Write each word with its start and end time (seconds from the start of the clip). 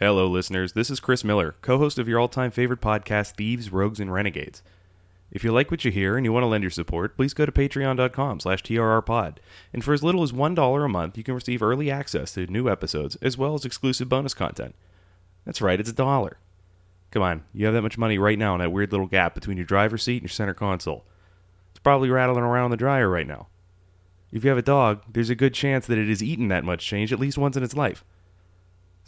Hello, 0.00 0.28
listeners. 0.28 0.74
This 0.74 0.90
is 0.90 1.00
Chris 1.00 1.24
Miller, 1.24 1.56
co 1.60 1.78
host 1.78 1.98
of 1.98 2.06
your 2.06 2.20
all 2.20 2.28
time 2.28 2.52
favorite 2.52 2.80
podcast, 2.80 3.32
Thieves, 3.32 3.72
Rogues, 3.72 3.98
and 3.98 4.12
Renegades. 4.12 4.62
If 5.32 5.42
you 5.42 5.50
like 5.50 5.72
what 5.72 5.84
you 5.84 5.90
hear 5.90 6.16
and 6.16 6.24
you 6.24 6.32
want 6.32 6.44
to 6.44 6.46
lend 6.46 6.62
your 6.62 6.70
support, 6.70 7.16
please 7.16 7.34
go 7.34 7.44
to 7.44 7.50
patreon.com 7.50 8.38
slash 8.38 8.62
trrpod. 8.62 9.38
And 9.72 9.82
for 9.82 9.92
as 9.92 10.04
little 10.04 10.22
as 10.22 10.30
$1 10.30 10.84
a 10.84 10.88
month, 10.88 11.18
you 11.18 11.24
can 11.24 11.34
receive 11.34 11.64
early 11.64 11.90
access 11.90 12.34
to 12.34 12.46
new 12.46 12.70
episodes 12.70 13.16
as 13.16 13.36
well 13.36 13.54
as 13.54 13.64
exclusive 13.64 14.08
bonus 14.08 14.34
content. 14.34 14.76
That's 15.44 15.60
right, 15.60 15.80
it's 15.80 15.90
a 15.90 15.92
dollar. 15.92 16.38
Come 17.10 17.22
on, 17.22 17.42
you 17.52 17.64
have 17.66 17.74
that 17.74 17.82
much 17.82 17.98
money 17.98 18.18
right 18.18 18.38
now 18.38 18.54
in 18.54 18.60
that 18.60 18.70
weird 18.70 18.92
little 18.92 19.08
gap 19.08 19.34
between 19.34 19.56
your 19.56 19.66
driver's 19.66 20.04
seat 20.04 20.18
and 20.18 20.22
your 20.22 20.28
center 20.28 20.54
console. 20.54 21.06
It's 21.72 21.80
probably 21.80 22.08
rattling 22.08 22.44
around 22.44 22.66
in 22.66 22.70
the 22.70 22.76
dryer 22.76 23.08
right 23.08 23.26
now. 23.26 23.48
If 24.30 24.44
you 24.44 24.50
have 24.50 24.58
a 24.58 24.62
dog, 24.62 25.02
there's 25.12 25.30
a 25.30 25.34
good 25.34 25.54
chance 25.54 25.88
that 25.88 25.98
it 25.98 26.08
has 26.08 26.22
eaten 26.22 26.46
that 26.48 26.62
much 26.62 26.86
change 26.86 27.12
at 27.12 27.18
least 27.18 27.36
once 27.36 27.56
in 27.56 27.64
its 27.64 27.74
life. 27.74 28.04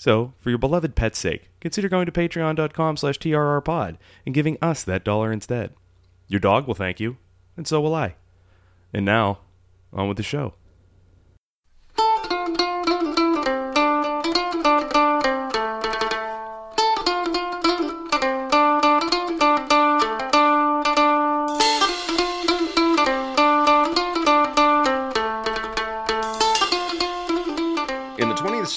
So, 0.01 0.33
for 0.39 0.49
your 0.49 0.59
beloved 0.59 0.95
pet's 0.95 1.19
sake, 1.19 1.51
consider 1.61 1.91
going 1.91 2.07
to 2.07 2.11
patreon.com 2.11 2.97
slash 2.97 3.19
trrpod 3.19 3.99
and 4.25 4.35
giving 4.35 4.57
us 4.63 4.83
that 4.83 5.05
dollar 5.05 5.31
instead. 5.31 5.75
Your 6.27 6.41
dog 6.41 6.67
will 6.67 6.73
thank 6.73 7.01
you, 7.01 7.19
and 7.55 7.69
so 7.69 7.83
will 7.83 7.95
I. 7.95 8.15
And 8.95 9.05
now, 9.05 9.41
on 9.93 10.09
with 10.09 10.17
the 10.17 10.23
show. 10.23 10.55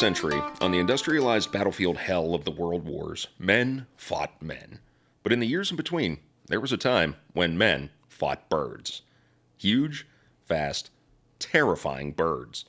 Century, 0.03 0.41
on 0.59 0.71
the 0.71 0.80
industrialized 0.80 1.49
battlefield 1.53 1.95
hell 1.95 2.35
of 2.35 2.43
the 2.43 2.52
world 2.52 2.84
wars, 2.84 3.30
men 3.39 3.88
fought 3.95 4.41
men. 4.41 4.79
But 5.23 5.31
in 5.31 5.39
the 5.39 5.48
years 5.48 5.71
in 5.71 5.77
between, 5.77 6.18
there 6.48 6.59
was 6.59 6.73
a 6.73 6.77
time 6.77 7.15
when 7.32 7.57
men 7.57 7.90
fought 8.09 8.49
birds. 8.49 9.04
Huge, 9.55 10.05
fast, 10.43 10.90
terrifying 11.40 12.12
birds. 12.12 12.65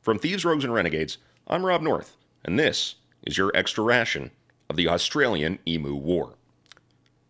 From 0.00 0.18
Thieves, 0.18 0.42
Rogues, 0.42 0.64
and 0.64 0.72
Renegades, 0.72 1.18
I'm 1.46 1.66
Rob 1.66 1.82
North, 1.82 2.16
and 2.46 2.58
this 2.58 2.94
is 3.24 3.36
your 3.36 3.52
extra 3.54 3.84
ration 3.84 4.30
of 4.70 4.76
the 4.76 4.88
Australian 4.88 5.58
Emu 5.68 5.94
War. 5.94 6.32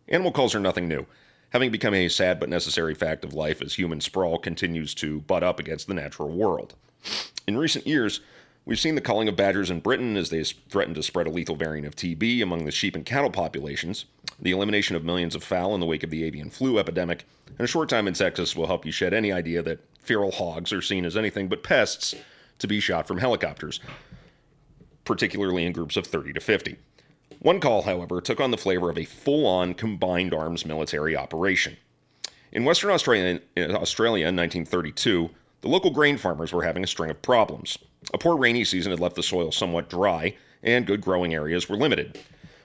Animal 0.07 0.31
calls 0.31 0.55
are 0.55 0.61
nothing 0.61 0.87
new, 0.87 1.07
having 1.49 1.73
become 1.73 1.95
a 1.95 2.09
sad 2.09 2.39
but 2.39 2.49
necessary 2.49 2.95
fact 2.95 3.25
of 3.25 3.35
life 3.35 3.61
as 3.61 3.75
human 3.75 4.01
sprawl 4.01 4.39
continues 4.39 4.95
to 4.95 5.23
butt 5.23 5.43
up 5.43 5.59
against 5.59 5.89
the 5.89 5.95
natural 5.95 6.29
world. 6.29 6.77
In 7.49 7.57
recent 7.57 7.85
years, 7.85 8.21
we've 8.71 8.79
seen 8.79 8.95
the 8.95 9.01
culling 9.01 9.29
of 9.29 9.35
badgers 9.35 9.69
in 9.69 9.81
Britain 9.81 10.17
as 10.17 10.31
they 10.31 10.45
threaten 10.45 10.95
to 10.95 11.03
spread 11.03 11.27
a 11.27 11.31
lethal 11.31 11.57
variant 11.57 11.89
of 11.89 11.97
TB 11.97 12.41
among 12.41 12.65
the 12.65 12.71
sheep 12.71 12.95
and 12.95 13.05
cattle 13.05 13.31
populations, 13.31 14.05
the 14.41 14.53
elimination 14.53 14.95
of 14.95 15.05
millions 15.05 15.35
of 15.35 15.43
fowl 15.43 15.75
in 15.75 15.81
the 15.81 15.87
wake 15.87 16.05
of 16.05 16.11
the 16.11 16.23
avian 16.23 16.49
flu 16.49 16.79
epidemic, 16.79 17.27
and 17.49 17.61
a 17.61 17.67
short 17.67 17.89
time 17.89 18.07
in 18.07 18.15
Texas 18.15 18.55
will 18.55 18.69
help 18.69 18.87
you 18.87 18.93
shed 18.93 19.13
any 19.13 19.33
idea 19.33 19.61
that 19.61 19.81
feral 20.01 20.31
hogs 20.31 20.73
are 20.73 20.81
seen 20.81 21.05
as 21.05 21.17
anything 21.17 21.49
but 21.49 21.65
pests 21.65 22.15
to 22.61 22.69
be 22.69 22.79
shot 22.79 23.09
from 23.09 23.19
helicopters, 23.19 23.81
particularly 25.05 25.67
in 25.67 25.73
groups 25.73 25.97
of 25.97 26.07
30 26.07 26.33
to 26.35 26.41
50. 26.41 26.77
One 27.41 27.59
call, 27.59 27.83
however, 27.83 28.21
took 28.21 28.39
on 28.39 28.53
the 28.53 28.57
flavor 28.57 28.89
of 28.89 28.99
a 28.99 29.05
full 29.05 29.47
on 29.47 29.75
combined 29.75 30.33
arms 30.33 30.65
military 30.65 31.17
operation. 31.17 31.77
In 32.53 32.65
Western 32.65 32.91
Australia, 32.91 33.41
Australia 33.59 34.29
in 34.29 34.37
1932, 34.37 35.31
the 35.63 35.69
local 35.69 35.91
grain 35.91 36.19
farmers 36.19 36.53
were 36.53 36.63
having 36.63 36.85
a 36.85 36.87
string 36.87 37.11
of 37.11 37.21
problems. 37.21 37.77
A 38.13 38.19
poor 38.19 38.37
rainy 38.37 38.65
season 38.65 38.91
had 38.91 39.01
left 39.01 39.17
the 39.17 39.23
soil 39.23 39.53
somewhat 39.53 39.91
dry, 39.91 40.37
and 40.63 40.87
good 40.87 41.01
growing 41.01 41.35
areas 41.35 41.69
were 41.69 41.77
limited. 41.77 42.19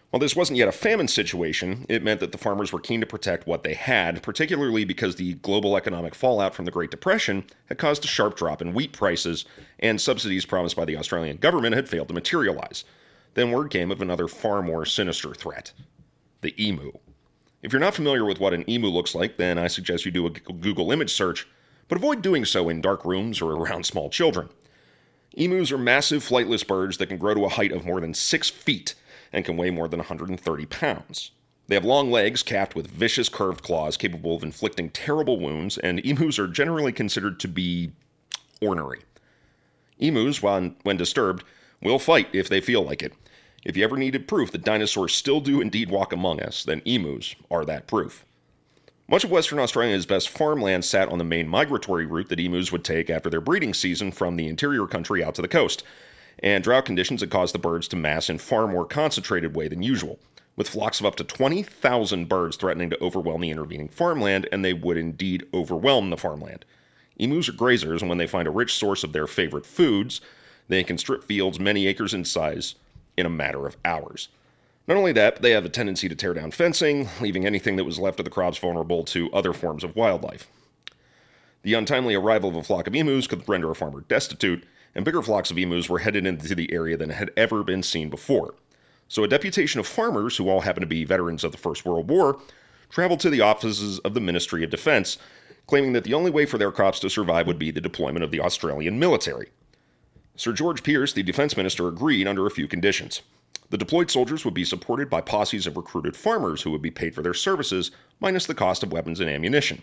While 0.09 0.19
this 0.21 0.35
wasn't 0.35 0.57
yet 0.57 0.69
a 0.69 0.71
famine 0.71 1.09
situation, 1.09 1.85
it 1.89 2.03
meant 2.03 2.21
that 2.21 2.31
the 2.31 2.37
farmers 2.37 2.71
were 2.71 2.79
keen 2.79 3.01
to 3.01 3.05
protect 3.05 3.47
what 3.47 3.63
they 3.63 3.73
had, 3.73 4.23
particularly 4.23 4.85
because 4.85 5.15
the 5.15 5.33
global 5.35 5.75
economic 5.75 6.15
fallout 6.15 6.55
from 6.55 6.63
the 6.63 6.71
Great 6.71 6.89
Depression 6.89 7.43
had 7.65 7.77
caused 7.77 8.05
a 8.05 8.07
sharp 8.07 8.37
drop 8.37 8.61
in 8.61 8.73
wheat 8.73 8.93
prices, 8.93 9.43
and 9.79 9.99
subsidies 9.99 10.45
promised 10.45 10.77
by 10.77 10.85
the 10.85 10.95
Australian 10.95 11.35
government 11.37 11.75
had 11.75 11.89
failed 11.89 12.07
to 12.07 12.13
materialize. 12.13 12.85
Then 13.33 13.51
word 13.51 13.69
came 13.69 13.91
of 13.91 14.01
another 14.01 14.29
far 14.29 14.61
more 14.61 14.85
sinister 14.85 15.33
threat 15.33 15.73
the 16.41 16.55
emu. 16.63 16.91
If 17.61 17.73
you're 17.73 17.79
not 17.79 17.95
familiar 17.95 18.23
with 18.23 18.39
what 18.39 18.53
an 18.53 18.69
emu 18.69 18.87
looks 18.87 19.15
like, 19.15 19.37
then 19.37 19.57
I 19.57 19.67
suggest 19.67 20.05
you 20.05 20.11
do 20.11 20.27
a 20.27 20.29
Google 20.29 20.91
image 20.91 21.11
search, 21.11 21.47
but 21.87 21.97
avoid 21.97 22.21
doing 22.21 22.45
so 22.45 22.69
in 22.69 22.79
dark 22.79 23.03
rooms 23.03 23.41
or 23.41 23.51
around 23.51 23.85
small 23.85 24.09
children. 24.09 24.49
Emus 25.35 25.71
are 25.71 25.77
massive 25.77 26.23
flightless 26.23 26.65
birds 26.65 26.97
that 26.97 27.07
can 27.07 27.17
grow 27.17 27.33
to 27.33 27.45
a 27.45 27.49
height 27.49 27.71
of 27.71 27.85
more 27.85 27.99
than 27.99 28.13
six 28.13 28.49
feet 28.49 28.95
and 29.33 29.43
can 29.43 29.57
weigh 29.57 29.69
more 29.69 29.87
than 29.87 29.99
130 29.99 30.65
pounds. 30.67 31.31
They 31.67 31.75
have 31.75 31.83
long 31.83 32.11
legs 32.11 32.43
capped 32.43 32.75
with 32.75 32.87
vicious 32.87 33.27
curved 33.27 33.63
claws 33.63 33.97
capable 33.97 34.35
of 34.35 34.43
inflicting 34.43 34.89
terrible 34.91 35.39
wounds, 35.39 35.77
and 35.77 35.99
emus 36.05 36.39
are 36.39 36.47
generally 36.47 36.91
considered 36.91 37.39
to 37.41 37.47
be 37.47 37.91
ornery. 38.61 39.01
Emus, 39.99 40.41
when, 40.41 40.75
when 40.83 40.97
disturbed, 40.97 41.43
will 41.81 41.99
fight 41.99 42.27
if 42.33 42.47
they 42.49 42.61
feel 42.61 42.83
like 42.83 43.01
it. 43.01 43.13
If 43.65 43.75
you 43.75 43.83
ever 43.83 43.97
needed 43.97 44.27
proof 44.27 44.51
that 44.51 44.63
dinosaurs 44.63 45.13
still 45.13 45.41
do 45.41 45.59
indeed 45.59 45.89
walk 45.89 46.13
among 46.13 46.39
us, 46.39 46.63
then 46.63 46.81
emus 46.85 47.35
are 47.49 47.65
that 47.65 47.87
proof. 47.87 48.24
Much 49.07 49.23
of 49.23 49.29
Western 49.29 49.59
Australia's 49.59 50.07
best 50.07 50.29
farmland 50.29 50.83
sat 50.83 51.09
on 51.09 51.19
the 51.19 51.23
main 51.23 51.47
migratory 51.47 52.07
route 52.07 52.27
that 52.27 52.39
emus 52.39 52.71
would 52.71 52.83
take 52.83 53.07
after 53.07 53.29
their 53.29 53.39
breeding 53.39 53.71
season 53.71 54.11
from 54.11 54.35
the 54.35 54.47
interior 54.47 54.87
country 54.87 55.23
out 55.23 55.35
to 55.35 55.43
the 55.43 55.47
coast, 55.47 55.83
and 56.39 56.63
drought 56.63 56.85
conditions 56.85 57.21
had 57.21 57.29
caused 57.29 57.53
the 57.53 57.59
birds 57.59 57.87
to 57.87 57.95
mass 57.95 58.31
in 58.31 58.39
far 58.39 58.67
more 58.67 58.83
concentrated 58.83 59.55
way 59.55 59.67
than 59.67 59.83
usual, 59.83 60.17
with 60.55 60.67
flocks 60.67 60.99
of 60.99 61.05
up 61.05 61.15
to 61.15 61.23
20,000 61.23 62.27
birds 62.27 62.57
threatening 62.57 62.89
to 62.89 62.99
overwhelm 62.99 63.41
the 63.41 63.51
intervening 63.51 63.87
farmland, 63.87 64.49
and 64.51 64.65
they 64.65 64.73
would 64.73 64.97
indeed 64.97 65.45
overwhelm 65.53 66.09
the 66.09 66.17
farmland. 66.17 66.65
Emus 67.17 67.47
are 67.47 67.53
grazers, 67.53 67.99
and 67.99 68.09
when 68.09 68.17
they 68.17 68.25
find 68.25 68.47
a 68.47 68.51
rich 68.51 68.73
source 68.73 69.03
of 69.03 69.13
their 69.13 69.27
favorite 69.27 69.67
foods, 69.67 70.19
they 70.67 70.83
can 70.83 70.97
strip 70.97 71.23
fields 71.23 71.59
many 71.59 71.85
acres 71.85 72.15
in 72.15 72.25
size 72.25 72.73
in 73.15 73.27
a 73.27 73.29
matter 73.29 73.67
of 73.67 73.77
hours. 73.85 74.29
Not 74.87 74.97
only 74.97 75.11
that, 75.13 75.35
but 75.35 75.41
they 75.41 75.51
have 75.51 75.65
a 75.65 75.69
tendency 75.69 76.07
to 76.07 76.15
tear 76.15 76.33
down 76.33 76.51
fencing, 76.51 77.09
leaving 77.19 77.45
anything 77.45 77.75
that 77.75 77.85
was 77.85 77.99
left 77.99 78.19
of 78.19 78.25
the 78.25 78.31
crops 78.31 78.57
vulnerable 78.57 79.03
to 79.05 79.31
other 79.31 79.51
forms 79.51 79.83
of 79.83 79.95
wildlife. 79.95 80.47
The 81.63 81.73
untimely 81.73 82.13
arrival 82.13 82.49
of 82.49 82.55
a 82.55 82.63
flock 82.63 82.85
of 82.85 82.93
emus 82.93 83.25
could 83.25 83.49
render 83.49 83.71
a 83.71 83.75
farmer 83.75 84.01
destitute, 84.01 84.63
and 84.93 85.03
bigger 85.03 85.23
flocks 85.23 85.49
of 85.49 85.57
emus 85.57 85.89
were 85.89 85.99
headed 85.99 86.27
into 86.27 86.53
the 86.53 86.71
area 86.71 86.95
than 86.97 87.09
had 87.09 87.31
ever 87.35 87.63
been 87.63 87.81
seen 87.81 88.09
before. 88.09 88.53
So 89.07 89.23
a 89.23 89.27
deputation 89.27 89.79
of 89.79 89.87
farmers, 89.87 90.37
who 90.37 90.49
all 90.49 90.61
happened 90.61 90.83
to 90.83 90.87
be 90.87 91.03
veterans 91.03 91.43
of 91.43 91.51
the 91.51 91.57
First 91.57 91.85
World 91.85 92.07
War, 92.07 92.39
traveled 92.89 93.19
to 93.21 93.31
the 93.31 93.41
offices 93.41 93.97
of 93.99 94.13
the 94.13 94.21
Ministry 94.21 94.63
of 94.63 94.69
Defense, 94.69 95.17
claiming 95.65 95.93
that 95.93 96.03
the 96.03 96.13
only 96.13 96.29
way 96.29 96.45
for 96.45 96.59
their 96.59 96.71
crops 96.71 96.99
to 96.99 97.09
survive 97.09 97.47
would 97.47 97.57
be 97.57 97.71
the 97.71 97.81
deployment 97.81 98.23
of 98.23 98.29
the 98.29 98.39
Australian 98.39 98.99
military. 98.99 99.49
Sir 100.35 100.53
George 100.53 100.83
Pearce, 100.83 101.13
the 101.13 101.23
defense 101.23 101.57
minister, 101.57 101.87
agreed 101.87 102.27
under 102.27 102.45
a 102.45 102.51
few 102.51 102.67
conditions. 102.67 103.21
The 103.69 103.77
deployed 103.77 104.11
soldiers 104.11 104.45
would 104.45 104.53
be 104.53 104.63
supported 104.63 105.09
by 105.09 105.21
posses 105.21 105.65
of 105.65 105.75
recruited 105.75 106.15
farmers 106.15 106.61
who 106.61 106.71
would 106.71 106.81
be 106.81 106.91
paid 106.91 107.15
for 107.15 107.21
their 107.21 107.33
services, 107.33 107.91
minus 108.19 108.45
the 108.45 108.53
cost 108.53 108.83
of 108.83 108.91
weapons 108.91 109.19
and 109.19 109.29
ammunition. 109.29 109.81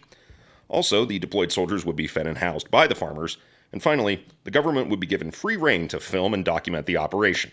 Also, 0.69 1.05
the 1.05 1.19
deployed 1.19 1.51
soldiers 1.51 1.85
would 1.85 1.97
be 1.97 2.07
fed 2.07 2.27
and 2.27 2.39
housed 2.39 2.71
by 2.71 2.87
the 2.87 2.95
farmers, 2.95 3.39
and 3.73 3.83
finally, 3.83 4.25
the 4.45 4.51
government 4.51 4.89
would 4.89 5.01
be 5.01 5.07
given 5.07 5.31
free 5.31 5.57
rein 5.57 5.89
to 5.89 5.99
film 5.99 6.33
and 6.33 6.45
document 6.45 6.87
the 6.87 6.97
operation. 6.97 7.51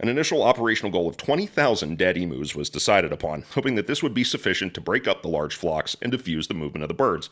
An 0.00 0.08
initial 0.08 0.42
operational 0.42 0.90
goal 0.90 1.08
of 1.08 1.16
20,000 1.16 1.96
dead 1.96 2.16
emus 2.16 2.56
was 2.56 2.68
decided 2.68 3.12
upon, 3.12 3.44
hoping 3.52 3.76
that 3.76 3.86
this 3.86 4.02
would 4.02 4.14
be 4.14 4.24
sufficient 4.24 4.74
to 4.74 4.80
break 4.80 5.06
up 5.06 5.22
the 5.22 5.28
large 5.28 5.54
flocks 5.54 5.96
and 6.02 6.10
diffuse 6.10 6.48
the 6.48 6.54
movement 6.54 6.82
of 6.82 6.88
the 6.88 6.94
birds. 6.94 7.30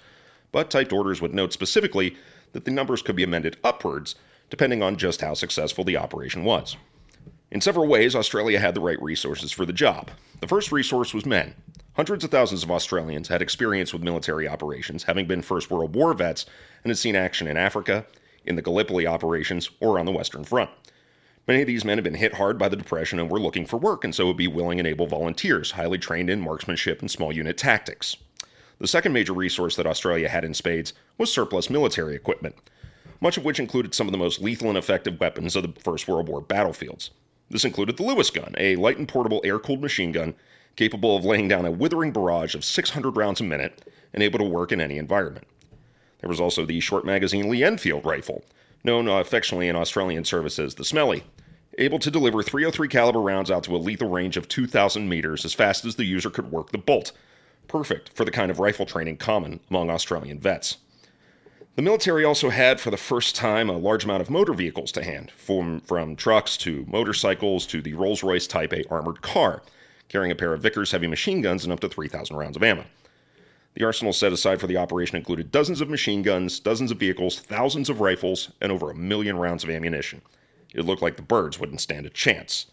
But 0.53 0.71
typed 0.71 0.93
orders 0.93 1.21
would 1.21 1.34
note 1.34 1.53
specifically 1.53 2.16
that 2.53 2.65
the 2.65 2.71
numbers 2.71 3.03
could 3.03 3.16
be 3.16 3.25
amended 3.25 3.56
upwards 3.65 4.15
depending 4.49 4.83
on 4.83 4.97
just 4.97 5.22
how 5.22 5.33
successful 5.33 5.83
the 5.83 5.97
operation 5.97 6.44
was. 6.44 6.77
In 7.52 7.60
several 7.60 7.86
ways, 7.86 8.16
Australia 8.16 8.58
had 8.58 8.74
the 8.74 8.80
right 8.80 9.00
resources 9.03 9.53
for 9.53 9.66
the 9.66 9.74
job. 9.74 10.10
The 10.41 10.48
first 10.48 10.72
resource 10.72 11.12
was 11.12 11.27
men. 11.27 11.54
Hundreds 11.97 12.24
of 12.24 12.30
thousands 12.30 12.62
of 12.62 12.71
Australians 12.71 13.28
had 13.28 13.42
experience 13.42 13.92
with 13.92 14.03
military 14.03 14.48
operations, 14.48 15.03
having 15.03 15.27
been 15.27 15.42
First 15.42 15.71
World 15.71 15.94
War 15.94 16.15
vets 16.15 16.47
and 16.82 16.91
had 16.91 16.97
seen 16.97 17.15
action 17.15 17.47
in 17.47 17.59
Africa, 17.59 18.06
in 18.47 18.56
the 18.56 18.62
Gallipoli 18.62 19.06
operations, 19.06 19.68
or 19.80 19.98
on 19.98 20.06
the 20.06 20.12
Western 20.12 20.44
Front. 20.44 20.71
Many 21.47 21.60
of 21.60 21.66
these 21.66 21.84
men 21.84 21.98
had 21.98 22.04
been 22.04 22.15
hit 22.15 22.36
hard 22.36 22.56
by 22.56 22.71
the 22.71 22.77
Depression 22.77 23.18
and 23.18 23.30
were 23.30 23.38
looking 23.38 23.66
for 23.66 23.77
work, 23.77 24.03
and 24.03 24.15
so 24.15 24.27
would 24.27 24.38
be 24.38 24.48
willing 24.48 24.78
and 24.78 24.88
able 24.88 25.06
volunteers, 25.06 25.72
highly 25.72 25.98
trained 25.98 26.30
in 26.30 26.41
marksmanship 26.41 27.00
and 27.00 27.10
small 27.10 27.34
unit 27.34 27.59
tactics. 27.59 28.16
The 28.78 28.88
second 28.88 29.12
major 29.12 29.34
resource 29.34 29.77
that 29.77 29.86
Australia 29.86 30.30
had 30.30 30.47
in 30.47 30.54
spades 30.54 30.94
was 31.18 31.30
surplus 31.30 31.68
military 31.68 32.15
equipment, 32.15 32.54
much 33.21 33.36
of 33.36 33.44
which 33.44 33.60
included 33.60 33.94
some 33.94 34.09
of 34.09 34.12
the 34.12 34.16
most 34.16 34.41
lethal 34.41 34.71
and 34.71 34.78
effective 34.78 35.21
weapons 35.21 35.54
of 35.54 35.65
the 35.65 35.80
First 35.82 36.09
World 36.09 36.30
War 36.30 36.41
battlefields. 36.41 37.10
This 37.53 37.66
included 37.66 37.99
the 37.99 38.03
Lewis 38.03 38.31
gun, 38.31 38.54
a 38.57 38.77
light 38.77 38.97
and 38.97 39.07
portable 39.07 39.43
air 39.45 39.59
cooled 39.59 39.83
machine 39.83 40.10
gun 40.10 40.34
capable 40.75 41.15
of 41.15 41.27
laying 41.27 41.49
down 41.49 41.66
a 41.66 41.71
withering 41.71 42.10
barrage 42.10 42.54
of 42.54 42.65
600 42.65 43.15
rounds 43.15 43.43
a 43.43 43.45
minute 43.45 43.87
and 44.15 44.22
able 44.22 44.39
to 44.39 44.45
work 44.45 44.72
in 44.72 44.81
any 44.81 44.97
environment. 44.97 45.47
There 46.21 46.31
was 46.31 46.41
also 46.41 46.65
the 46.65 46.81
short 46.81 47.04
magazine 47.04 47.51
Lee 47.51 47.63
Enfield 47.63 48.07
rifle, 48.07 48.43
known 48.83 49.07
uh, 49.07 49.16
affectionately 49.16 49.69
in 49.69 49.77
Australian 49.77 50.25
service 50.25 50.59
as 50.59 50.77
the 50.77 50.84
Smelly. 50.84 51.25
able 51.77 51.99
to 51.99 52.10
deliver 52.10 52.43
303 52.43 52.89
caliber 52.89 53.21
rounds 53.21 53.51
out 53.51 53.65
to 53.65 53.77
a 53.77 53.78
lethal 53.78 54.09
range 54.09 54.39
of 54.39 54.49
2,000 54.49 55.07
meters 55.07 55.45
as 55.45 55.53
fast 55.53 55.84
as 55.84 55.97
the 55.97 56.07
user 56.07 56.31
could 56.31 56.51
work 56.51 56.71
the 56.71 56.78
bolt. 56.78 57.13
Perfect 57.69 58.10
for 58.15 58.25
the 58.25 58.31
kind 58.31 58.51
of 58.51 58.60
rifle 58.60 58.87
training 58.87 59.19
common 59.19 59.60
among 59.69 59.91
Australian 59.91 60.41
vets. 60.41 60.78
The 61.74 61.83
military 61.83 62.22
also 62.22 62.51
had, 62.51 62.80
for 62.80 62.91
the 62.91 62.98
first 62.98 63.34
time, 63.34 63.71
a 63.71 63.78
large 63.78 64.04
amount 64.04 64.21
of 64.21 64.28
motor 64.28 64.53
vehicles 64.53 64.92
to 64.92 65.03
hand, 65.03 65.30
from, 65.30 65.80
from 65.80 66.16
trucks 66.16 66.59
to 66.59 66.84
motorcycles 66.86 67.65
to 67.69 67.80
the 67.80 67.95
Rolls 67.95 68.22
Royce 68.22 68.47
Type 68.47 68.74
A 68.74 68.86
armored 68.91 69.22
car, 69.22 69.63
carrying 70.10 70.30
a 70.30 70.34
pair 70.34 70.53
of 70.53 70.60
Vickers 70.60 70.92
heavy 70.92 71.07
machine 71.07 71.41
guns 71.41 71.65
and 71.65 71.72
up 71.72 71.80
to 71.80 71.89
3,000 71.89 72.36
rounds 72.36 72.59
of 72.59 72.63
ammo. 72.63 72.84
The 73.72 73.84
arsenal 73.84 74.13
set 74.13 74.34
aside 74.34 74.60
for 74.60 74.66
the 74.66 74.77
operation 74.77 75.16
included 75.16 75.51
dozens 75.51 75.80
of 75.80 75.89
machine 75.89 76.21
guns, 76.21 76.60
dozens 76.60 76.91
of 76.91 76.98
vehicles, 76.98 77.41
thousands 77.41 77.89
of 77.89 78.03
rifles, 78.03 78.53
and 78.60 78.71
over 78.71 78.91
a 78.91 78.95
million 78.95 79.39
rounds 79.39 79.65
of 79.65 79.71
ammunition. 79.71 80.21
It 80.75 80.84
looked 80.84 81.01
like 81.01 81.16
the 81.16 81.22
birds 81.22 81.59
wouldn't 81.59 81.80
stand 81.80 82.04
a 82.04 82.10
chance. 82.10 82.66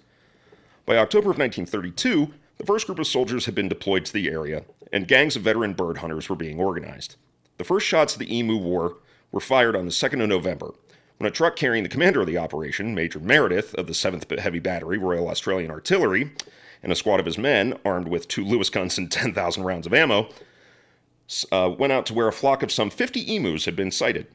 By 0.85 0.97
October 0.97 1.31
of 1.31 1.37
1932, 1.37 2.33
the 2.57 2.65
first 2.65 2.85
group 2.85 2.99
of 2.99 3.07
soldiers 3.07 3.45
had 3.45 3.55
been 3.55 3.69
deployed 3.69 4.03
to 4.03 4.11
the 4.11 4.29
area, 4.29 4.65
and 4.91 5.07
gangs 5.07 5.37
of 5.37 5.43
veteran 5.43 5.73
bird 5.73 5.99
hunters 5.99 6.27
were 6.27 6.35
being 6.35 6.59
organized. 6.59 7.15
The 7.59 7.65
first 7.65 7.85
shots 7.85 8.13
of 8.13 8.19
the 8.19 8.33
Emu 8.33 8.55
War 8.55 8.95
were 9.33 9.41
fired 9.41 9.75
on 9.75 9.83
the 9.83 9.91
2nd 9.91 10.23
of 10.23 10.29
November, 10.29 10.73
when 11.17 11.27
a 11.27 11.31
truck 11.31 11.57
carrying 11.57 11.83
the 11.83 11.89
commander 11.89 12.21
of 12.21 12.27
the 12.27 12.37
operation, 12.37 12.95
Major 12.95 13.19
Meredith 13.19 13.75
of 13.75 13.85
the 13.85 13.91
7th 13.91 14.39
Heavy 14.39 14.59
Battery 14.59 14.97
Royal 14.97 15.27
Australian 15.27 15.69
Artillery, 15.69 16.31
and 16.81 16.89
a 16.89 16.95
squad 16.95 17.19
of 17.19 17.25
his 17.25 17.37
men, 17.37 17.77
armed 17.83 18.07
with 18.07 18.29
two 18.29 18.45
Lewis 18.45 18.69
guns 18.69 18.97
and 18.97 19.11
10,000 19.11 19.63
rounds 19.63 19.85
of 19.85 19.93
ammo, 19.93 20.29
uh, 21.51 21.75
went 21.77 21.91
out 21.91 22.05
to 22.05 22.13
where 22.13 22.29
a 22.29 22.31
flock 22.31 22.63
of 22.63 22.71
some 22.71 22.89
50 22.89 23.35
emus 23.35 23.65
had 23.65 23.75
been 23.75 23.91
sighted. 23.91 24.27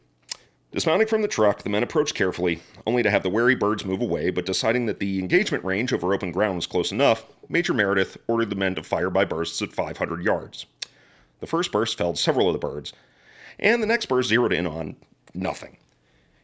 Dismounting 0.72 1.06
from 1.06 1.22
the 1.22 1.28
truck, 1.28 1.62
the 1.62 1.70
men 1.70 1.82
approached 1.82 2.14
carefully, 2.14 2.60
only 2.86 3.02
to 3.02 3.10
have 3.10 3.22
the 3.22 3.30
wary 3.30 3.54
birds 3.54 3.86
move 3.86 4.02
away, 4.02 4.28
but 4.28 4.44
deciding 4.44 4.84
that 4.84 5.00
the 5.00 5.18
engagement 5.18 5.64
range 5.64 5.94
over 5.94 6.12
open 6.12 6.30
ground 6.30 6.56
was 6.56 6.66
close 6.66 6.92
enough, 6.92 7.24
Major 7.48 7.72
Meredith 7.72 8.18
ordered 8.26 8.50
the 8.50 8.56
men 8.56 8.74
to 8.74 8.82
fire 8.82 9.08
by 9.08 9.24
bursts 9.24 9.62
at 9.62 9.72
500 9.72 10.22
yards. 10.22 10.66
The 11.40 11.46
first 11.46 11.72
burst 11.72 11.96
felled 11.96 12.18
several 12.18 12.48
of 12.48 12.52
the 12.52 12.58
birds, 12.58 12.92
and 13.58 13.82
the 13.82 13.86
next 13.86 14.06
burst 14.06 14.28
zeroed 14.28 14.52
in 14.52 14.66
on 14.66 14.96
nothing. 15.32 15.76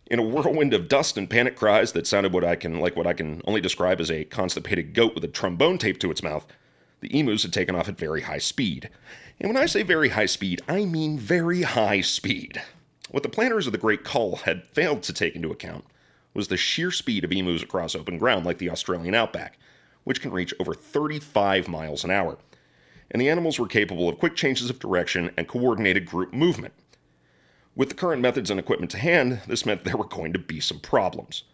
In 0.06 0.18
a 0.18 0.22
whirlwind 0.22 0.74
of 0.74 0.88
dust 0.88 1.16
and 1.16 1.30
panic 1.30 1.56
cries 1.56 1.92
that 1.92 2.06
sounded 2.06 2.32
what 2.32 2.44
I 2.44 2.56
can 2.56 2.80
like 2.80 2.96
what 2.96 3.06
I 3.06 3.12
can 3.12 3.42
only 3.44 3.60
describe 3.60 4.00
as 4.00 4.10
a 4.10 4.24
constipated 4.24 4.92
goat 4.92 5.14
with 5.14 5.24
a 5.24 5.28
trombone 5.28 5.78
taped 5.78 6.00
to 6.00 6.10
its 6.10 6.22
mouth, 6.22 6.46
the 7.00 7.16
emus 7.16 7.42
had 7.42 7.52
taken 7.52 7.74
off 7.74 7.88
at 7.88 7.96
very 7.96 8.22
high 8.22 8.38
speed. 8.38 8.90
And 9.40 9.48
when 9.48 9.62
I 9.62 9.66
say 9.66 9.82
very 9.82 10.10
high 10.10 10.26
speed, 10.26 10.62
I 10.68 10.84
mean 10.84 11.18
very 11.18 11.62
high 11.62 12.00
speed. 12.00 12.60
What 13.10 13.22
the 13.22 13.28
planners 13.28 13.66
of 13.66 13.72
the 13.72 13.78
Great 13.78 14.04
Cull 14.04 14.36
had 14.36 14.64
failed 14.64 15.02
to 15.04 15.12
take 15.12 15.34
into 15.34 15.50
account 15.50 15.84
was 16.34 16.48
the 16.48 16.56
sheer 16.56 16.90
speed 16.90 17.24
of 17.24 17.32
emus 17.32 17.62
across 17.62 17.94
open 17.94 18.18
ground 18.18 18.44
like 18.44 18.58
the 18.58 18.70
Australian 18.70 19.14
outback, 19.14 19.58
which 20.04 20.20
can 20.20 20.30
reach 20.30 20.54
over 20.60 20.74
35 20.74 21.68
miles 21.68 22.04
an 22.04 22.10
hour. 22.10 22.38
And 23.10 23.20
the 23.20 23.28
animals 23.28 23.58
were 23.58 23.66
capable 23.66 24.08
of 24.08 24.18
quick 24.18 24.36
changes 24.36 24.70
of 24.70 24.78
direction 24.78 25.30
and 25.36 25.48
coordinated 25.48 26.06
group 26.06 26.32
movement. 26.32 26.74
With 27.76 27.88
the 27.88 27.94
current 27.94 28.20
methods 28.20 28.50
and 28.50 28.58
equipment 28.58 28.90
to 28.92 28.98
hand, 28.98 29.42
this 29.46 29.64
meant 29.64 29.84
there 29.84 29.96
were 29.96 30.04
going 30.04 30.32
to 30.32 30.38
be 30.38 30.60
some 30.60 30.80
problems. 30.80 31.44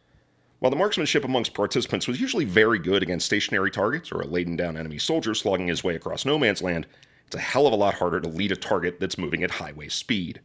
While 0.59 0.71
the 0.71 0.77
marksmanship 0.77 1.25
amongst 1.25 1.53
participants 1.53 2.09
was 2.09 2.21
usually 2.21 2.47
very 2.47 2.79
good 2.79 3.03
against 3.03 3.27
stationary 3.27 3.71
targets 3.71 4.11
or 4.11 4.23
a 4.23 4.27
laden 4.27 4.57
down 4.57 4.77
enemy 4.77 4.99
soldier 4.99 5.35
slogging 5.35 5.69
his 5.69 5.85
way 5.85 5.95
across 5.95 6.25
no 6.25 6.39
man's 6.39 6.63
land, 6.63 6.87
it's 7.27 7.37
a 7.37 7.41
hell 7.41 7.67
of 7.67 7.73
a 7.73 7.77
lot 7.77 7.95
harder 7.95 8.21
to 8.21 8.29
lead 8.29 8.53
a 8.53 8.57
target 8.57 8.99
that's 8.99 9.19
moving 9.19 9.43
at 9.43 9.53
highway 9.53 9.89
speed. 9.89 10.41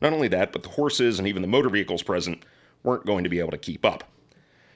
Not 0.00 0.12
only 0.12 0.28
that, 0.28 0.52
but 0.52 0.64
the 0.64 0.70
horses 0.70 1.18
and 1.18 1.28
even 1.28 1.42
the 1.42 1.48
motor 1.48 1.68
vehicles 1.68 2.02
present 2.02 2.44
weren't 2.82 3.06
going 3.06 3.22
to 3.22 3.30
be 3.30 3.38
able 3.38 3.50
to 3.52 3.58
keep 3.58 3.84
up. 3.84 4.04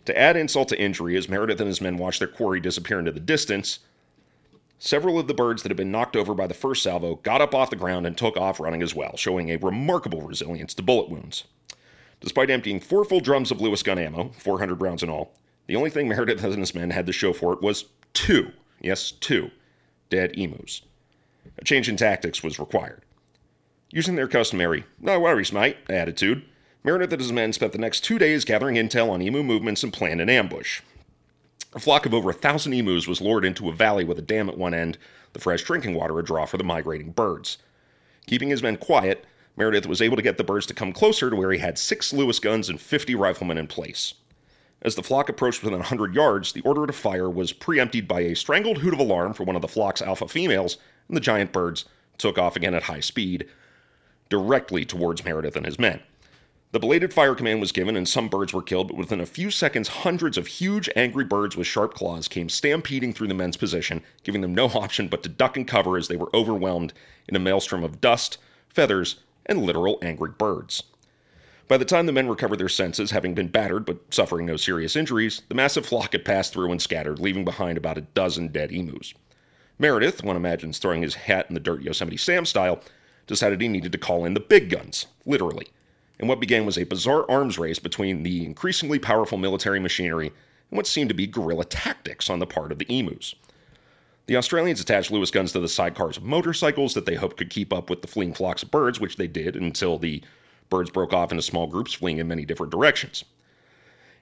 To 0.04 0.16
add 0.16 0.36
insult 0.36 0.68
to 0.68 0.80
injury, 0.80 1.16
as 1.16 1.28
Meredith 1.28 1.60
and 1.60 1.68
his 1.68 1.80
men 1.80 1.96
watched 1.96 2.18
their 2.20 2.28
quarry 2.28 2.60
disappear 2.60 2.98
into 2.98 3.10
the 3.10 3.20
distance, 3.20 3.80
several 4.78 5.18
of 5.18 5.28
the 5.28 5.34
birds 5.34 5.62
that 5.62 5.70
had 5.70 5.76
been 5.76 5.90
knocked 5.90 6.16
over 6.16 6.34
by 6.34 6.46
the 6.46 6.54
first 6.54 6.82
salvo 6.82 7.16
got 7.16 7.40
up 7.40 7.54
off 7.54 7.70
the 7.70 7.76
ground 7.76 8.06
and 8.06 8.16
took 8.16 8.36
off 8.36 8.60
running 8.60 8.82
as 8.82 8.94
well, 8.94 9.16
showing 9.16 9.50
a 9.50 9.56
remarkable 9.56 10.22
resilience 10.22 10.74
to 10.74 10.82
bullet 10.82 11.10
wounds. 11.10 11.44
Despite 12.20 12.50
emptying 12.50 12.80
four 12.80 13.04
full 13.04 13.20
drums 13.20 13.50
of 13.50 13.60
Lewis 13.60 13.82
gun 13.82 13.98
ammo, 13.98 14.30
400 14.38 14.80
rounds 14.80 15.02
in 15.02 15.10
all, 15.10 15.34
the 15.66 15.76
only 15.76 15.90
thing 15.90 16.08
Meredith 16.08 16.42
and 16.44 16.58
his 16.58 16.74
men 16.74 16.90
had 16.90 17.06
to 17.06 17.12
show 17.12 17.32
for 17.32 17.52
it 17.52 17.62
was 17.62 17.86
two, 18.12 18.52
yes, 18.80 19.10
two, 19.10 19.50
dead 20.10 20.36
emus. 20.38 20.82
A 21.58 21.64
change 21.64 21.88
in 21.88 21.96
tactics 21.96 22.42
was 22.42 22.58
required. 22.58 23.02
Using 23.90 24.16
their 24.16 24.28
customary, 24.28 24.84
no 24.98 25.20
worries, 25.20 25.52
mate, 25.52 25.76
attitude, 25.88 26.44
Meredith 26.82 27.12
and 27.12 27.22
his 27.22 27.32
men 27.32 27.52
spent 27.52 27.72
the 27.72 27.78
next 27.78 28.00
two 28.00 28.18
days 28.18 28.44
gathering 28.44 28.76
intel 28.76 29.10
on 29.10 29.22
emu 29.22 29.42
movements 29.42 29.82
and 29.82 29.92
planned 29.92 30.20
an 30.20 30.28
ambush. 30.28 30.82
A 31.74 31.80
flock 31.80 32.06
of 32.06 32.14
over 32.14 32.30
a 32.30 32.34
thousand 32.34 32.72
emus 32.72 33.08
was 33.08 33.20
lured 33.20 33.44
into 33.44 33.68
a 33.68 33.72
valley 33.72 34.04
with 34.04 34.16
a 34.18 34.22
dam 34.22 34.48
at 34.48 34.56
one 34.56 34.74
end, 34.74 34.96
the 35.32 35.40
fresh 35.40 35.62
drinking 35.62 35.94
water 35.94 36.16
a 36.20 36.22
draw 36.22 36.46
for 36.46 36.56
the 36.56 36.62
migrating 36.62 37.10
birds. 37.10 37.58
Keeping 38.28 38.50
his 38.50 38.62
men 38.62 38.76
quiet, 38.76 39.26
Meredith 39.56 39.86
was 39.86 40.00
able 40.00 40.16
to 40.16 40.22
get 40.22 40.38
the 40.38 40.44
birds 40.44 40.66
to 40.66 40.74
come 40.74 40.92
closer 40.92 41.30
to 41.30 41.36
where 41.36 41.50
he 41.50 41.58
had 41.58 41.76
six 41.76 42.12
Lewis 42.12 42.38
guns 42.38 42.68
and 42.68 42.80
50 42.80 43.16
riflemen 43.16 43.58
in 43.58 43.66
place. 43.66 44.14
As 44.82 44.94
the 44.94 45.02
flock 45.02 45.28
approached 45.28 45.62
within 45.62 45.74
a 45.74 45.78
100 45.78 46.14
yards, 46.14 46.52
the 46.52 46.60
order 46.60 46.86
to 46.86 46.92
fire 46.92 47.28
was 47.28 47.52
preempted 47.52 48.06
by 48.06 48.20
a 48.20 48.36
strangled 48.36 48.78
hoot 48.78 48.94
of 48.94 49.00
alarm 49.00 49.32
for 49.32 49.42
one 49.42 49.56
of 49.56 49.62
the 49.62 49.68
flock's 49.68 50.02
alpha 50.02 50.28
females, 50.28 50.78
and 51.08 51.16
the 51.16 51.20
giant 51.20 51.52
birds 51.52 51.86
took 52.18 52.38
off 52.38 52.54
again 52.54 52.74
at 52.74 52.84
high 52.84 53.00
speed, 53.00 53.48
directly 54.28 54.84
towards 54.84 55.24
Meredith 55.24 55.56
and 55.56 55.66
his 55.66 55.78
men. 55.78 56.00
The 56.74 56.80
belated 56.80 57.14
fire 57.14 57.36
command 57.36 57.60
was 57.60 57.70
given, 57.70 57.94
and 57.94 58.08
some 58.08 58.28
birds 58.28 58.52
were 58.52 58.60
killed, 58.60 58.88
but 58.88 58.96
within 58.96 59.20
a 59.20 59.26
few 59.26 59.52
seconds, 59.52 59.86
hundreds 59.86 60.36
of 60.36 60.48
huge, 60.48 60.90
angry 60.96 61.24
birds 61.24 61.56
with 61.56 61.68
sharp 61.68 61.94
claws 61.94 62.26
came 62.26 62.48
stampeding 62.48 63.12
through 63.12 63.28
the 63.28 63.32
men's 63.32 63.56
position, 63.56 64.02
giving 64.24 64.40
them 64.40 64.56
no 64.56 64.66
option 64.74 65.06
but 65.06 65.22
to 65.22 65.28
duck 65.28 65.56
and 65.56 65.68
cover 65.68 65.96
as 65.96 66.08
they 66.08 66.16
were 66.16 66.34
overwhelmed 66.34 66.92
in 67.28 67.36
a 67.36 67.38
maelstrom 67.38 67.84
of 67.84 68.00
dust, 68.00 68.38
feathers, 68.68 69.20
and 69.46 69.62
literal 69.62 70.00
angry 70.02 70.32
birds. 70.36 70.82
By 71.68 71.76
the 71.76 71.84
time 71.84 72.06
the 72.06 72.12
men 72.12 72.28
recovered 72.28 72.58
their 72.58 72.68
senses, 72.68 73.12
having 73.12 73.34
been 73.34 73.46
battered 73.46 73.86
but 73.86 74.12
suffering 74.12 74.46
no 74.46 74.56
serious 74.56 74.96
injuries, 74.96 75.42
the 75.48 75.54
massive 75.54 75.86
flock 75.86 76.10
had 76.10 76.24
passed 76.24 76.52
through 76.52 76.72
and 76.72 76.82
scattered, 76.82 77.20
leaving 77.20 77.44
behind 77.44 77.78
about 77.78 77.98
a 77.98 78.08
dozen 78.16 78.48
dead 78.48 78.72
emus. 78.72 79.14
Meredith, 79.78 80.24
one 80.24 80.34
imagines 80.34 80.78
throwing 80.78 81.02
his 81.02 81.14
hat 81.14 81.46
in 81.48 81.54
the 81.54 81.60
dirt 81.60 81.82
Yosemite 81.82 82.16
Sam 82.16 82.44
style, 82.44 82.80
decided 83.28 83.60
he 83.60 83.68
needed 83.68 83.92
to 83.92 83.98
call 83.98 84.24
in 84.24 84.34
the 84.34 84.40
big 84.40 84.70
guns, 84.70 85.06
literally. 85.24 85.68
And 86.18 86.28
what 86.28 86.40
began 86.40 86.64
was 86.64 86.78
a 86.78 86.84
bizarre 86.84 87.28
arms 87.30 87.58
race 87.58 87.78
between 87.78 88.22
the 88.22 88.44
increasingly 88.44 88.98
powerful 88.98 89.38
military 89.38 89.80
machinery 89.80 90.28
and 90.70 90.76
what 90.76 90.86
seemed 90.86 91.08
to 91.10 91.14
be 91.14 91.26
guerrilla 91.26 91.64
tactics 91.64 92.30
on 92.30 92.38
the 92.38 92.46
part 92.46 92.72
of 92.72 92.78
the 92.78 92.86
emus. 92.88 93.34
The 94.26 94.36
Australians 94.36 94.80
attached 94.80 95.10
Lewis 95.10 95.30
guns 95.30 95.52
to 95.52 95.60
the 95.60 95.66
sidecars 95.66 96.16
of 96.16 96.22
motorcycles 96.22 96.94
that 96.94 97.04
they 97.04 97.16
hoped 97.16 97.36
could 97.36 97.50
keep 97.50 97.72
up 97.72 97.90
with 97.90 98.00
the 98.00 98.08
fleeing 98.08 98.32
flocks 98.32 98.62
of 98.62 98.70
birds, 98.70 98.98
which 98.98 99.16
they 99.16 99.26
did 99.26 99.54
until 99.54 99.98
the 99.98 100.22
birds 100.70 100.90
broke 100.90 101.12
off 101.12 101.30
into 101.30 101.42
small 101.42 101.66
groups 101.66 101.92
fleeing 101.92 102.18
in 102.18 102.28
many 102.28 102.46
different 102.46 102.72
directions. 102.72 103.24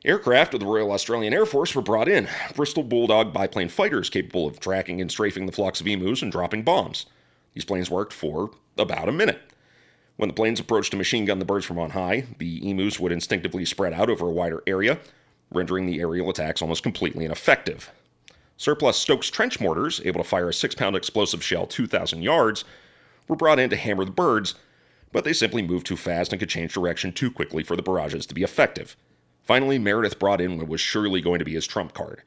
Aircraft 0.04 0.54
of 0.54 0.60
the 0.60 0.66
Royal 0.66 0.90
Australian 0.90 1.32
Air 1.32 1.46
Force 1.46 1.76
were 1.76 1.82
brought 1.82 2.08
in, 2.08 2.28
Bristol 2.56 2.82
Bulldog 2.82 3.32
biplane 3.32 3.68
fighters 3.68 4.10
capable 4.10 4.48
of 4.48 4.58
tracking 4.58 5.00
and 5.00 5.08
strafing 5.08 5.46
the 5.46 5.52
flocks 5.52 5.80
of 5.80 5.86
emus 5.86 6.22
and 6.22 6.32
dropping 6.32 6.64
bombs. 6.64 7.06
These 7.54 7.64
planes 7.64 7.88
worked 7.88 8.12
for 8.12 8.50
about 8.76 9.08
a 9.08 9.12
minute. 9.12 9.40
When 10.16 10.28
the 10.28 10.34
planes 10.34 10.60
approached 10.60 10.90
to 10.90 10.96
machine 10.96 11.24
gun 11.24 11.38
the 11.38 11.44
birds 11.44 11.64
from 11.64 11.78
on 11.78 11.90
high, 11.90 12.26
the 12.38 12.68
emus 12.68 13.00
would 13.00 13.12
instinctively 13.12 13.64
spread 13.64 13.92
out 13.92 14.10
over 14.10 14.26
a 14.26 14.32
wider 14.32 14.62
area, 14.66 14.98
rendering 15.50 15.86
the 15.86 16.00
aerial 16.00 16.30
attacks 16.30 16.62
almost 16.62 16.82
completely 16.82 17.24
ineffective. 17.24 17.90
Surplus 18.56 18.96
Stokes 18.96 19.30
trench 19.30 19.60
mortars, 19.60 20.00
able 20.04 20.22
to 20.22 20.28
fire 20.28 20.50
a 20.50 20.54
6 20.54 20.74
pound 20.74 20.96
explosive 20.96 21.42
shell 21.42 21.66
2,000 21.66 22.22
yards, 22.22 22.64
were 23.26 23.36
brought 23.36 23.58
in 23.58 23.70
to 23.70 23.76
hammer 23.76 24.04
the 24.04 24.10
birds, 24.10 24.54
but 25.10 25.24
they 25.24 25.32
simply 25.32 25.62
moved 25.62 25.86
too 25.86 25.96
fast 25.96 26.32
and 26.32 26.40
could 26.40 26.48
change 26.48 26.72
direction 26.72 27.12
too 27.12 27.30
quickly 27.30 27.62
for 27.62 27.76
the 27.76 27.82
barrages 27.82 28.26
to 28.26 28.34
be 28.34 28.42
effective. 28.42 28.96
Finally, 29.42 29.78
Meredith 29.78 30.18
brought 30.18 30.40
in 30.40 30.56
what 30.56 30.68
was 30.68 30.80
surely 30.80 31.20
going 31.20 31.38
to 31.38 31.44
be 31.44 31.54
his 31.54 31.66
trump 31.66 31.94
card 31.94 32.22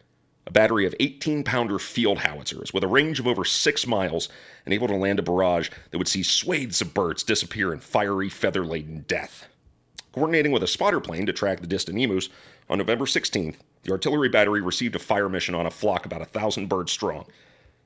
a 0.48 0.52
battery 0.52 0.86
of 0.86 0.96
18 1.00 1.44
pounder 1.44 1.80
field 1.80 2.20
howitzers 2.20 2.74
with 2.74 2.84
a 2.84 2.88
range 2.88 3.20
of 3.20 3.28
over 3.28 3.44
six 3.44 3.88
miles 3.88 4.30
and 4.66 4.74
able 4.74 4.88
to 4.88 4.96
land 4.96 5.20
a 5.20 5.24
barrage 5.24 5.70
that 5.92 5.98
would 5.98 6.08
see 6.08 6.24
swathes 6.24 6.82
of 6.82 6.94
birds 6.94 7.24
disappear 7.24 7.74
in 7.74 7.80
fiery, 7.80 8.30
feather 8.30 8.66
laden 8.66 9.06
death. 9.08 9.48
Coordinating 10.12 10.52
with 10.52 10.64
a 10.64 10.68
spotter 10.68 11.00
plane 11.00 11.26
to 11.26 11.34
track 11.34 11.60
the 11.60 11.68
distant 11.68 12.00
emus, 12.00 12.30
on 12.70 12.78
November 12.78 13.06
16th, 13.06 13.56
the 13.84 13.92
artillery 13.92 14.30
battery 14.30 14.62
received 14.62 14.96
a 14.96 15.00
fire 15.00 15.30
mission 15.30 15.54
on 15.54 15.66
a 15.66 15.72
flock 15.72 16.06
about 16.06 16.22
a 16.22 16.26
thousand 16.26 16.68
birds 16.68 16.92
strong. 16.92 17.26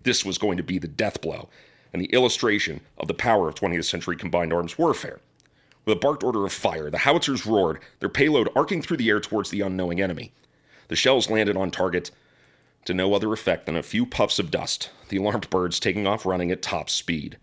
This 0.03 0.23
was 0.23 0.37
going 0.37 0.57
to 0.57 0.63
be 0.63 0.77
the 0.77 0.87
death 0.87 1.21
blow 1.21 1.49
and 1.91 2.01
the 2.01 2.13
illustration 2.13 2.81
of 2.97 3.07
the 3.07 3.13
power 3.13 3.49
of 3.49 3.55
20th 3.55 3.85
century 3.85 4.15
combined 4.15 4.53
arms 4.53 4.77
warfare. 4.77 5.19
With 5.85 5.97
a 5.97 5.99
barked 5.99 6.23
order 6.23 6.45
of 6.45 6.53
fire, 6.53 6.89
the 6.89 6.99
howitzers 6.99 7.45
roared, 7.45 7.79
their 7.99 8.09
payload 8.09 8.49
arcing 8.55 8.81
through 8.81 8.97
the 8.97 9.09
air 9.09 9.19
towards 9.19 9.49
the 9.49 9.61
unknowing 9.61 9.99
enemy. 9.99 10.31
The 10.87 10.95
shells 10.95 11.29
landed 11.29 11.57
on 11.57 11.71
target 11.71 12.11
to 12.85 12.93
no 12.93 13.13
other 13.13 13.33
effect 13.33 13.65
than 13.65 13.75
a 13.75 13.83
few 13.83 14.05
puffs 14.05 14.39
of 14.39 14.51
dust, 14.51 14.89
the 15.09 15.17
alarmed 15.17 15.49
birds 15.49 15.79
taking 15.79 16.07
off 16.07 16.25
running 16.25 16.51
at 16.51 16.61
top 16.61 16.89
speed. 16.89 17.37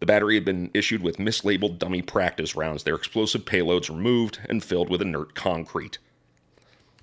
The 0.00 0.06
battery 0.06 0.34
had 0.34 0.44
been 0.44 0.70
issued 0.74 1.02
with 1.02 1.18
mislabeled 1.18 1.78
dummy 1.78 2.02
practice 2.02 2.54
rounds, 2.54 2.84
their 2.84 2.94
explosive 2.94 3.44
payloads 3.44 3.88
removed 3.88 4.38
and 4.48 4.62
filled 4.62 4.88
with 4.88 5.02
inert 5.02 5.34
concrete. 5.34 5.98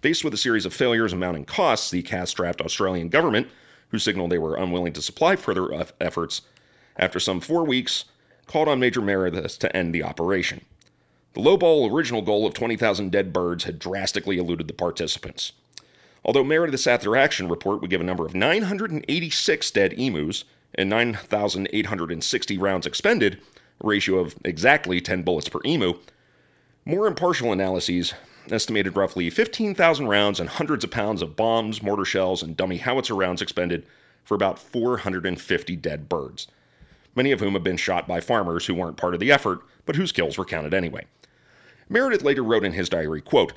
Faced 0.01 0.23
with 0.23 0.33
a 0.33 0.37
series 0.37 0.65
of 0.65 0.73
failures 0.73 1.11
and 1.11 1.19
mounting 1.19 1.45
costs, 1.45 1.89
the 1.89 2.01
cast 2.01 2.31
strapped 2.31 2.61
Australian 2.61 3.09
government, 3.09 3.47
who 3.89 3.99
signaled 3.99 4.31
they 4.31 4.37
were 4.37 4.55
unwilling 4.55 4.93
to 4.93 5.01
supply 5.01 5.35
further 5.35 5.67
efforts, 5.99 6.41
after 6.97 7.19
some 7.19 7.41
four 7.41 7.65
weeks, 7.65 8.05
called 8.45 8.67
on 8.67 8.79
Major 8.79 9.01
Meredith 9.01 9.59
to 9.59 9.75
end 9.75 9.93
the 9.93 10.03
operation. 10.03 10.61
The 11.33 11.41
lowball 11.41 11.91
original 11.91 12.21
goal 12.21 12.45
of 12.45 12.53
20,000 12.53 13.11
dead 13.11 13.33
birds 13.33 13.65
had 13.65 13.79
drastically 13.79 14.37
eluded 14.37 14.67
the 14.67 14.73
participants. 14.73 15.51
Although 16.25 16.43
Meredith's 16.43 16.87
action 16.87 17.47
report 17.47 17.81
would 17.81 17.91
give 17.91 18.01
a 18.01 18.05
number 18.05 18.25
of 18.25 18.33
986 18.33 19.71
dead 19.71 19.93
emus 19.93 20.43
and 20.73 20.89
9,860 20.89 22.57
rounds 22.57 22.87
expended, 22.87 23.39
a 23.81 23.87
ratio 23.87 24.17
of 24.17 24.35
exactly 24.43 24.99
10 24.99 25.21
bullets 25.21 25.47
per 25.47 25.59
emu, 25.63 25.93
more 26.83 27.05
impartial 27.05 27.53
analyses 27.53 28.15
estimated 28.51 28.95
roughly 28.95 29.29
15,000 29.29 30.07
rounds 30.07 30.39
and 30.39 30.49
hundreds 30.49 30.83
of 30.83 30.91
pounds 30.91 31.21
of 31.21 31.35
bombs, 31.35 31.83
mortar 31.83 32.05
shells, 32.05 32.41
and 32.41 32.57
dummy 32.57 32.77
howitzer 32.77 33.15
rounds 33.15 33.41
expended 33.41 33.85
for 34.23 34.33
about 34.33 34.57
450 34.57 35.75
dead 35.75 36.09
birds, 36.09 36.47
many 37.15 37.31
of 37.31 37.39
whom 37.39 37.53
have 37.53 37.63
been 37.63 37.77
shot 37.77 38.07
by 38.07 38.19
farmers 38.19 38.65
who 38.65 38.73
weren't 38.73 38.97
part 38.97 39.13
of 39.13 39.19
the 39.19 39.31
effort, 39.31 39.61
but 39.85 39.95
whose 39.95 40.11
kills 40.11 40.37
were 40.37 40.45
counted 40.45 40.73
anyway. 40.73 41.05
Meredith 41.87 42.23
later 42.23 42.43
wrote 42.43 42.65
in 42.65 42.73
his 42.73 42.89
diary, 42.89 43.21
quote, 43.21 43.53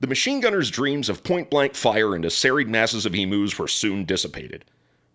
The 0.00 0.06
machine 0.06 0.40
gunner's 0.40 0.70
dreams 0.70 1.10
of 1.10 1.22
point-blank 1.22 1.74
fire 1.74 2.16
into 2.16 2.30
serried 2.30 2.70
masses 2.70 3.04
of 3.04 3.14
emus 3.14 3.58
were 3.58 3.68
soon 3.68 4.06
dissipated. 4.06 4.64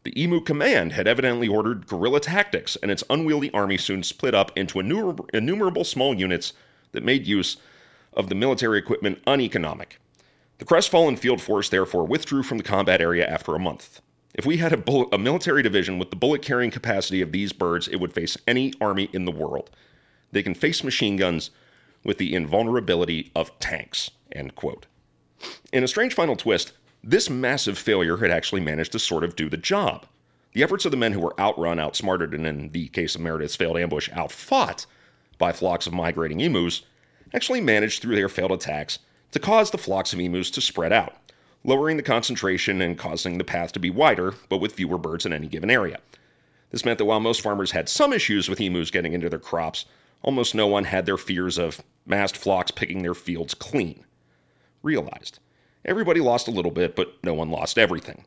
The 0.04 0.22
Emu 0.22 0.42
Command 0.42 0.94
had 0.94 1.08
evidently 1.08 1.48
ordered 1.48 1.88
guerrilla 1.88 2.20
tactics, 2.20 2.76
and 2.76 2.92
its 2.92 3.04
unwieldy 3.10 3.52
army 3.52 3.78
soon 3.78 4.04
split 4.04 4.36
up 4.36 4.56
into 4.56 4.80
innumerable 4.80 5.84
small 5.84 6.14
units 6.14 6.54
that 6.92 7.04
made 7.04 7.26
use 7.26 7.58
of 8.14 8.30
the 8.30 8.36
military 8.36 8.78
equipment 8.78 9.24
uneconomic. 9.26 10.00
The 10.60 10.66
crestfallen 10.66 11.18
field 11.18 11.42
force 11.42 11.68
therefore 11.68 12.06
withdrew 12.06 12.44
from 12.44 12.60
the 12.60 12.64
combat 12.64 13.02
area 13.02 13.28
after 13.28 13.56
a 13.56 13.60
month. 13.60 14.02
If 14.36 14.46
we 14.46 14.58
had 14.58 14.72
a, 14.72 14.78
bullet, 14.78 15.10
a 15.12 15.18
military 15.18 15.64
division 15.64 15.98
with 15.98 16.12
the 16.12 16.16
bullet 16.16 16.44
carrying 16.44 16.70
capacity 16.70 17.22
of 17.22 17.32
these 17.32 17.54
birds, 17.54 17.88
it 17.88 17.96
would 17.96 18.14
face 18.14 18.38
any 18.48 18.72
army 18.80 19.10
in 19.12 19.26
the 19.26 19.32
world. 19.32 19.72
They 20.32 20.44
can 20.44 20.54
face 20.54 20.84
machine 20.84 21.16
guns 21.16 21.50
with 22.06 22.18
the 22.20 22.34
invulnerability 22.34 23.32
of 23.36 23.58
tanks. 23.60 24.12
End 24.32 24.56
quote. 24.56 24.86
In 25.74 25.84
a 25.84 25.88
strange 25.88 26.14
final 26.14 26.38
twist, 26.38 26.72
this 27.04 27.30
massive 27.30 27.78
failure 27.78 28.18
had 28.18 28.32
actually 28.32 28.62
managed 28.62 28.94
to 28.94 29.00
sort 29.00 29.26
of 29.26 29.36
do 29.36 29.50
the 29.50 29.58
job. 29.58 30.06
The 30.54 30.64
efforts 30.64 30.86
of 30.86 30.92
the 30.92 30.98
men 30.98 31.12
who 31.12 31.20
were 31.20 31.40
outrun, 31.40 31.80
outsmarted, 31.80 32.34
and 32.34 32.48
in 32.48 32.70
the 32.70 32.88
case 32.88 33.16
of 33.16 33.22
Meredith's 33.22 33.58
failed 33.58 33.78
ambush, 33.78 34.10
outfought 34.14 34.86
by 35.38 35.52
flocks 35.52 35.86
of 35.86 35.94
migrating 35.94 36.40
emus 36.40 36.84
actually 37.34 37.60
managed 37.60 38.02
through 38.02 38.16
their 38.16 38.30
failed 38.30 38.54
attacks 38.54 39.00
to 39.32 39.40
cause 39.40 39.72
the 39.72 39.78
flocks 39.78 40.14
of 40.14 40.20
emus 40.20 40.50
to 40.52 40.62
spread 40.62 40.94
out, 40.94 41.14
lowering 41.66 41.98
the 41.98 42.04
concentration 42.04 42.82
and 42.82 42.98
causing 42.98 43.38
the 43.38 43.44
path 43.44 43.74
to 43.74 43.80
be 43.80 43.90
wider, 43.90 44.34
but 44.48 44.60
with 44.60 44.74
fewer 44.74 44.98
birds 44.98 45.26
in 45.26 45.34
any 45.34 45.48
given 45.48 45.70
area. 45.70 46.00
This 46.72 46.86
meant 46.86 47.00
that 47.00 47.06
while 47.06 47.20
most 47.20 47.42
farmers 47.42 47.72
had 47.72 47.90
some 47.90 48.14
issues 48.14 48.48
with 48.48 48.62
emus 48.62 48.92
getting 48.92 49.14
into 49.14 49.30
their 49.30 49.40
crops, 49.40 49.86
almost 50.26 50.56
no 50.56 50.66
one 50.66 50.86
had 50.86 51.06
their 51.06 51.18
fears 51.18 51.58
of 51.60 51.82
massed 52.06 52.36
flocks 52.36 52.72
picking 52.72 53.04
their 53.04 53.14
fields 53.14 53.54
clean. 53.54 54.04
Realized. 54.82 55.40
Everybody 55.86 56.20
lost 56.20 56.48
a 56.48 56.52
little 56.52 56.72
bit, 56.72 56.96
but 56.96 57.14
no 57.24 57.36
one 57.36 57.52
lost 57.52 57.78
everything. 57.78 58.26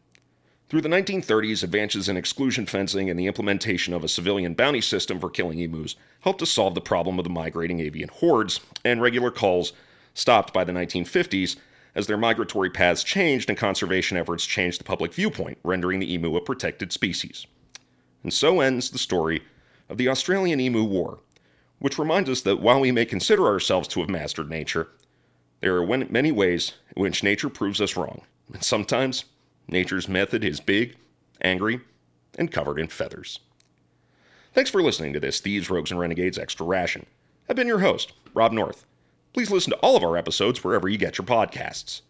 Through 0.69 0.83
the 0.83 0.89
1930s, 0.89 1.65
advances 1.65 2.09
in 2.09 2.17
exclusion 2.17 2.67
fencing 2.67 3.11
and 3.11 3.19
the 3.19 3.27
implementation 3.27 3.95
of 3.95 4.05
a 4.05 4.09
civilian 4.09 4.55
bounty 4.55 4.81
system 4.81 5.19
for 5.19 5.29
killing 5.29 5.59
emus 5.59 5.97
helped 6.21 6.39
to 6.39 6.47
solve 6.47 6.77
the 6.77 6.81
problem 6.81 7.19
of 7.19 7.25
the 7.25 7.31
migrating 7.31 7.81
avian 7.81 8.11
hordes, 8.11 8.61
and 8.85 9.03
regular 9.03 9.33
calls 9.33 9.73
stopped 10.15 10.53
by 10.53 10.63
the 10.63 10.73
1950s 10.73 11.57
as 11.97 12.07
their 12.07 12.17
migratory 12.17 12.71
paths 12.71 13.03
changed 13.03 13.49
and 13.49 13.59
conservation 13.59 14.17
efforts 14.17 14.47
changed 14.47 14.79
the 14.79 14.85
public 14.85 15.13
viewpoint, 15.13 15.59
rendering 15.65 15.99
the 15.99 16.13
emu 16.13 16.37
a 16.37 16.41
protected 16.41 16.93
species. 16.93 17.47
And 18.23 18.33
so 18.33 18.61
ends 18.61 18.91
the 18.91 18.99
story 18.99 19.43
of 19.89 19.97
the 19.97 20.09
Australian 20.09 20.61
Emu 20.61 20.85
War, 20.85 21.21
which 21.79 21.99
reminds 21.99 22.29
us 22.29 22.43
that 22.43 22.61
while 22.61 22.81
we 22.81 22.93
may 22.93 23.05
consider 23.05 23.47
ourselves 23.47 23.89
to 23.89 24.01
have 24.01 24.11
mastered 24.11 24.51
nature, 24.51 24.89
there 25.61 25.77
are 25.77 25.87
many 25.87 26.33
ways 26.33 26.75
in 26.95 27.03
which 27.03 27.23
nature 27.23 27.49
proves 27.49 27.81
us 27.81 27.97
wrong, 27.97 28.23
and 28.53 28.63
sometimes 28.63 29.25
Nature's 29.71 30.09
method 30.09 30.45
is 30.45 30.61
big, 30.61 30.97
angry, 31.43 31.81
and 32.39 32.51
covered 32.51 32.79
in 32.79 32.89
feathers. 32.89 33.41
Thanks 34.55 34.71
for 34.71 34.83
listening 34.83 35.13
to 35.13 35.21
this 35.21 35.41
Thieves, 35.41 35.69
Rogues, 35.69 35.91
and 35.91 36.01
Renegades 36.01 36.39
Extra 36.39 36.65
Ration. 36.65 37.05
I've 37.49 37.57
been 37.57 37.67
your 37.67 37.81
host, 37.81 38.13
Rob 38.33 38.53
North. 38.53 38.87
Please 39.35 39.51
listen 39.51 39.73
to 39.73 39.79
all 39.79 39.97
of 39.97 40.03
our 40.03 40.17
episodes 40.17 40.65
wherever 40.65 40.89
you 40.89 40.97
get 40.97 41.19
your 41.19 41.27
podcasts. 41.27 42.01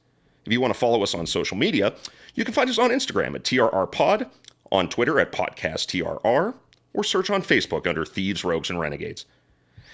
If 0.46 0.52
you 0.52 0.60
want 0.60 0.72
to 0.72 0.78
follow 0.78 1.02
us 1.02 1.14
on 1.14 1.26
social 1.26 1.56
media, 1.56 1.94
you 2.34 2.44
can 2.44 2.54
find 2.54 2.70
us 2.70 2.78
on 2.78 2.90
Instagram 2.90 3.34
at 3.34 3.42
TRRPod, 3.42 4.30
on 4.70 4.88
Twitter 4.88 5.18
at 5.18 5.32
PodcastTRR, 5.32 6.54
or 6.94 7.04
search 7.04 7.28
on 7.28 7.42
Facebook 7.42 7.86
under 7.86 8.04
Thieves, 8.04 8.44
Rogues, 8.44 8.70
and 8.70 8.78
Renegades. 8.78 9.26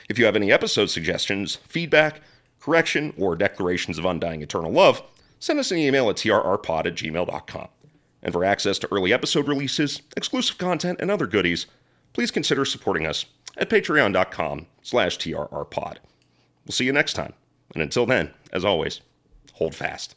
If 0.09 0.19
you 0.19 0.25
have 0.27 0.37
any 0.37 0.53
episode 0.53 0.91
suggestions, 0.91 1.57
feedback, 1.69 2.21
correction, 2.61 3.13
or 3.19 3.37
declarations 3.37 3.99
of 3.99 4.05
undying 4.05 4.43
eternal 4.43 4.73
love, 4.73 5.03
send 5.39 5.59
us 5.59 5.71
an 5.71 5.79
email 5.79 6.11
at 6.11 6.17
trrpod 6.17 6.87
at 6.87 6.95
gmail.com. 6.95 7.69
And 8.23 8.33
for 8.33 8.45
access 8.45 8.79
to 8.79 8.93
early 8.93 9.13
episode 9.13 9.49
releases, 9.49 10.03
exclusive 10.17 10.59
content, 10.59 10.99
and 11.01 11.11
other 11.11 11.27
goodies, 11.27 11.67
please 12.13 12.31
consider 12.31 12.65
supporting 12.65 13.07
us 13.07 13.27
at 13.57 13.69
patreon.com 13.69 14.67
slash 14.83 15.19
trrpod. 15.19 15.97
We'll 16.65 16.73
see 16.73 16.87
you 16.87 16.93
next 16.93 17.13
time. 17.13 17.35
And 17.75 17.83
until 17.83 18.07
then, 18.07 18.31
as 18.53 18.65
always, 18.65 19.01
hold 19.53 19.75
fast. 19.75 20.15